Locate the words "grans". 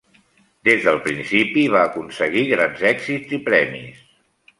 2.53-2.81